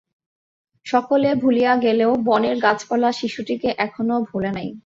[0.85, 4.69] সকলে ভুলিয়া গেলেও বনের গাছপালা শিশুটিকে এখনও ভোলে নাই।